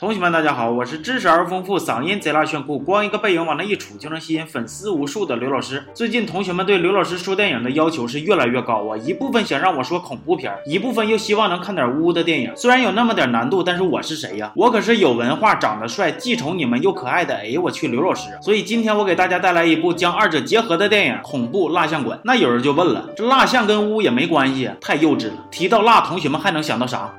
[0.00, 5.82] 同学们，大家好，我是知识而丰富、嗓音贼拉炫酷、光一个背影往那一杵就能吸引粉丝无数的刘老师。
[5.92, 12.52] 最近同学们对刘老师说电影的要求是越来越高啊，一部分想让我说恐怖片， 一部分又希望能看点污的电影。
[12.54, 14.52] 虽然有那么点难度，但是我是谁呀？
[14.54, 17.34] 我可是有文化、长得帅、既宠你们又可爱的。
[17.34, 18.30] 哎呦，我去，刘老师。
[18.40, 22.16] 所以今天我给大家带来一部将二者结合的电影《恐怖蜡像馆》。
[22.24, 25.48] 那有人就问了，这蜡像跟污也没关系，太幼稚了。
[25.50, 27.12] 提到蜡，同学们还能想到啥？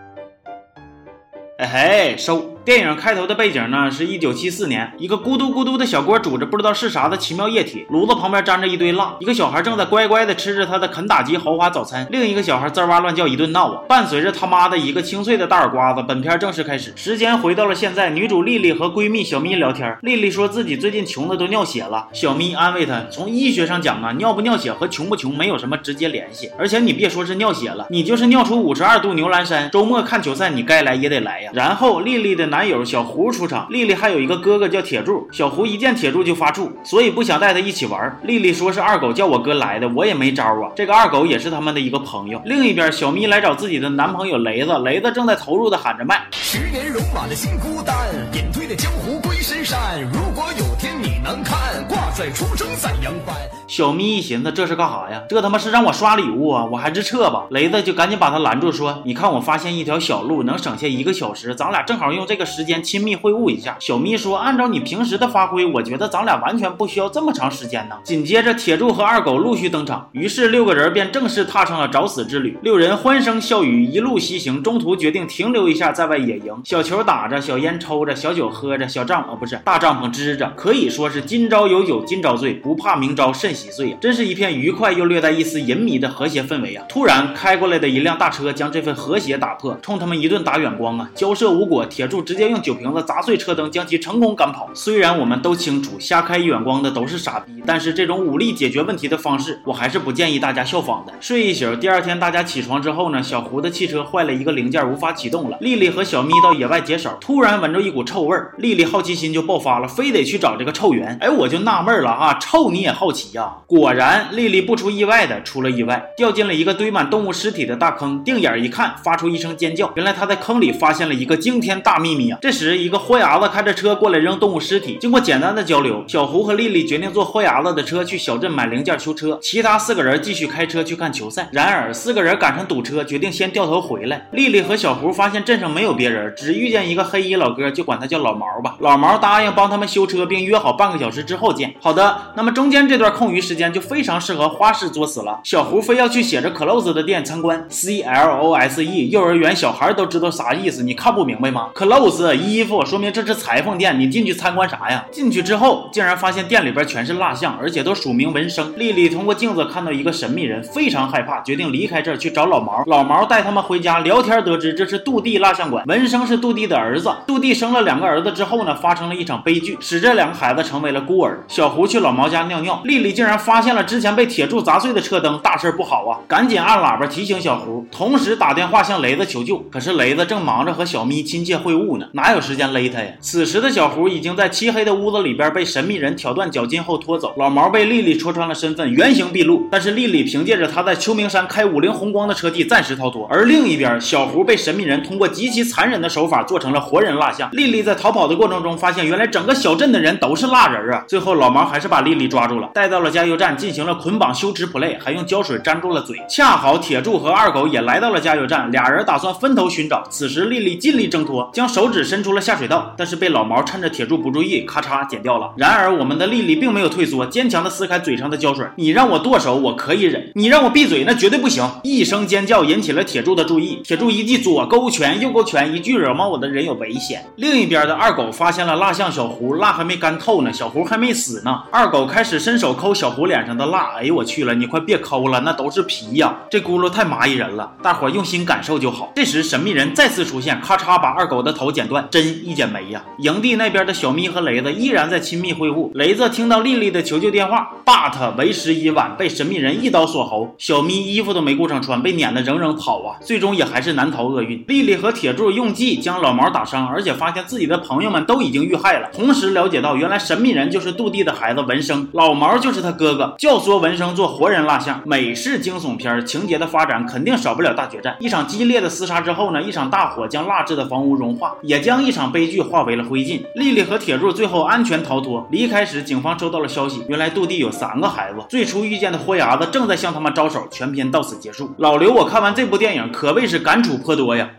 [1.57, 2.59] 哎嘿，收。
[2.70, 16.93] 电影开头的背景呢，是一九七四年，一个咕嘟咕嘟的小锅煮着不知道是啥的奇妙液体，炉子旁边粘着一堆蜡，一个小孩正在乖乖的吃着他的肯达基豪华早餐，另一个小孩滋哇乱叫一顿闹啊，伴随着他妈的一个清脆的大耳刮子，本片正式开始。
[16.96, 31.49] 时间回到了现在，女主丽丽和闺蜜小咪聊天，丽丽说自己最近穷的都尿血了，小咪安慰她，从医学上讲啊，尿不尿血和穷不穷没有什么直接联系，而且你别说是尿血了，你就是尿出五十二度牛栏山，周末看球赛你该来也得来呀。
[31.55, 33.30] 然后丽丽的男男友小胡。
[33.31, 38.19] 出场，丽丽还有一个哥哥叫铁柱，小胡一见铁柱就发怵，所以不想带他一起玩。
[38.23, 40.69] 丽丽说是二狗叫我哥来的，我也没招啊。
[40.75, 42.41] 这个二狗也是他们的一个朋友。
[42.43, 46.27] 另一边，小咪来找自己的男朋友雷子，雷子正在投入的喊着麦。
[46.33, 47.95] 十年戎马的心孤单，
[48.33, 49.79] 隐退的江湖归深山。
[50.11, 51.57] 如果有天你能看，
[51.88, 53.35] 挂帅出征在扬帆。
[53.70, 55.22] 小咪一寻思，这是干啥呀？
[55.30, 56.66] 这他妈是让我刷礼物啊！
[56.72, 57.45] 我还是撤吧。
[57.52, 72.58] 雷子就赶紧把他拦住，说：“你看，我发现一条小路，能省下一个小时，咱俩正好用这个时间亲密会晤一下。”小咪说：“按照你平时的发挥，我觉得咱俩完全不需要这么长时间呢。”紧接着，铁柱和二狗陆续登场，于是六个人便正式踏上了找死之旅。
[72.64, 76.59] 六人欢声笑语，一路西行，中途决定停留一下，在外野营。
[76.64, 83.97] 小球打着，小烟抽着，小酒喝着，小帐篷不是大帐篷支着，可以说是今朝有酒今朝醉，不怕明朝甚几岁呀！
[83.99, 86.85] 真是一片愉快又略带一丝淫靡的和谐氛围啊！
[86.88, 91.09] 突然开过来的一辆大车将这份和谐打破，冲他们一顿打远光啊！
[91.13, 94.69] 交涉无果，铁柱直接用酒瓶子砸碎车灯，将其成功赶跑。
[94.73, 101.13] 虽然我们都清楚瞎开远光的都是傻逼，但是这种武力解决问题的方式，我还是不建议大家效仿的。
[101.19, 105.57] 睡一宿，第二天大家起床之后呢，小胡的汽车坏了一个零件，无法启动了。
[105.61, 111.17] 丽丽和小咪到野外解手，突然闻着一股臭味儿，丽丽好奇心就爆发了，非得去找这个臭源。
[111.19, 113.48] 哎，我就纳闷了啊，臭你也好奇呀？
[113.67, 113.89] 果。
[113.93, 118.23] 然，丽丽不出意外的出了意外，掉进了一个堆满动物尸体的大坑。
[118.23, 119.91] 定眼一看，发出一声尖叫。
[119.95, 122.37] 原来她在坑里发现了一个惊天大秘密啊！
[122.41, 124.97] 这时，一个豁牙子开着车过来扔动物尸体。
[125.01, 131.49] 经过简单的交流，小胡和丽丽决定坐豁牙子的车去小镇买零件修车，其他四个人继续开车去看球赛。
[131.51, 134.27] 然而，四个人赶上堵车，决定先掉头回来。
[134.31, 138.75] 丽丽和小胡发现镇上没有别人，只遇见一个黑衣老哥，就管他叫老毛吧。
[138.79, 141.73] 老毛答应帮他们修车，并约好半个小时之后见。
[141.81, 143.79] 好的，那么中间这段空余时间就。
[143.89, 145.39] 非常适合花式作死了。
[145.44, 155.05] 小胡非要去写着 close 的店参观，C L O S E，幼儿园小孩都知道啥意思，你看不明白吗？close 衣服，说明这是裁缝店，你进去参观啥呀？
[155.11, 158.73] 进去之后，竟然发现店里边全是蜡像，而且都署名纹生。
[158.78, 162.83] 丽丽通过镜子看到一个神秘人，非常害怕，决定离开这儿去找老毛。
[162.85, 167.11] 老毛带他们回家聊天，得知这是杜弟蜡像馆，纹生是杜弟的儿子。
[167.25, 171.44] 杜弟生了两个儿子之后呢，发生了一场悲剧，使这两个孩子成为了孤儿。
[171.47, 173.69] 小胡去老毛家尿尿，丽丽竟然发现。
[173.69, 176.17] 了之前被铁柱砸碎的车灯，大事不好啊！
[176.28, 179.59] 赶紧按喇叭提醒小胡，同时打电话向雷子求救。
[179.72, 183.12] 可是雷子正忙着和小咪亲切会晤呢，哪有时间勒他呀？
[183.19, 187.34] 此时的小胡已经在漆黑的屋子里边被神秘人挑断脚筋后拖走。
[187.38, 189.67] 老毛被丽丽戳穿了身份，原形毕露。
[189.72, 193.28] 但是丽丽凭借着他在秋名山开五菱宏光的车技，暂时逃脱。
[193.29, 197.50] 而另一边，小胡被神秘人通过极其残忍的手法做成了活人蜡像。
[197.51, 201.03] 丽丽在逃跑的过程中发现，原来整个小镇的人都是蜡人啊！
[201.07, 203.50] 最后老毛还是把丽丽抓住了，带到了家加油站。
[203.59, 206.18] 进行了捆绑羞耻 play，还用胶水粘住了嘴。
[206.30, 210.02] 恰好铁柱和二狗也来到了加油站，俩人打算分头寻找。
[210.09, 215.52] 此时丽丽尽力挣脱，将手指伸出了下水道，但是被老毛趁着铁柱不注意，咔嚓剪掉了。
[215.58, 218.66] 然而我们的丽丽并没有退缩，坚强的撕开嘴上的胶水。
[218.78, 221.69] 你让我剁手，我可以忍；你让我闭嘴，那绝对不行。
[221.84, 227.25] 一声尖叫引起了铁柱的注意，铁柱一记左勾拳，右勾拳，一句惹毛我的人有危险。
[227.35, 231.64] 另一边的二狗发现了蜡像小胡，蜡还没干透呢，小胡还没死呢。
[231.72, 233.59] 二狗开始伸手抠小胡脸上。
[233.59, 239.11] 的蜡，哎呦我去了，你快别抠了，那都是皮呀，这轱辘太蚂蚁人了，大伙用心感受就好。
[239.16, 243.03] 这时神秘人再次出现，咔嚓把二狗的头剪断，真一剪没呀。
[243.17, 245.91] 营地那边的小咪和雷子依然在亲密会晤。
[245.93, 250.55] 雷子听到丽丽的求救电话，but 为时已晚，被神秘人一刀锁喉。
[250.57, 254.63] 小咪衣服都没顾上穿，被撵得扔扔跑啊，最终也还是难逃厄运。
[254.67, 263.36] 丽丽和铁柱用计将老毛打伤，而且发现自己的朋友们都已经遇害了，同时了解到原来神秘人就是杜弟的孩子文生，老毛就是他哥哥。
[263.38, 268.16] 教唆文生做活人蜡像，美式惊悚片情节的发展肯定少不了大决战。
[268.20, 273.44] 一场激烈的厮杀之后呢，一场大火将蜡制的房屋融化，也将一场悲剧化为了灰烬。
[273.56, 275.48] 丽丽和铁柱最后安全逃脱。
[275.52, 278.40] 离开时，警方收到了消息，原来杜弟有三个孩子。
[278.50, 280.60] 最初遇见的活牙子正在向他们招手。
[280.70, 281.72] 全片到此结束。
[281.78, 284.50] 老刘，我看完这部电影可谓是感触颇多呀。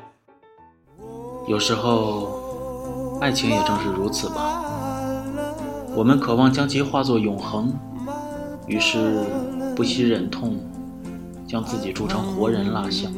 [1.47, 4.63] 有时候，爱情也正是如此吧。
[5.95, 7.73] 我们渴望将其化作永恒，
[8.67, 9.25] 于是
[9.75, 10.59] 不惜忍痛，
[11.47, 13.13] 将自己铸成活人蜡像。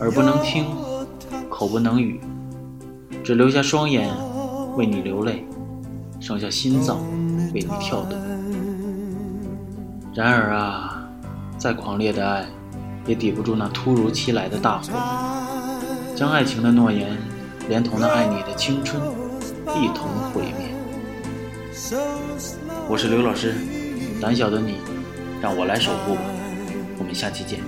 [0.00, 0.66] 耳不能听，
[1.50, 2.20] 口不能语，
[3.24, 4.08] 只留下双眼
[4.76, 5.44] 为你流泪，
[6.20, 6.98] 剩下心脏
[7.52, 8.16] 为你跳动。
[10.14, 11.08] 然而啊，
[11.56, 12.46] 再狂烈的爱，
[13.06, 14.92] 也抵不住那突如其来的大火，
[16.14, 17.16] 将爱情的诺言，
[17.68, 19.02] 连同那爱你的青春，
[19.74, 20.67] 一同毁灭。
[22.88, 23.54] 我是刘老师，
[24.20, 24.78] 胆小的你，
[25.40, 26.22] 让我来守护吧。
[26.98, 27.60] 我们下期见。